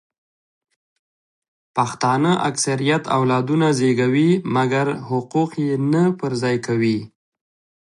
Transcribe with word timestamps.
پښتانه 1.75 2.31
اکثریت 2.49 3.03
اولادونه 3.17 3.67
زیږوي 3.79 4.29
مګر 4.55 4.87
حقوق 5.09 5.51
یې 5.65 5.71
نه 5.93 6.03
پر 6.19 6.31
ځای 6.41 6.57
کوي 6.67 6.97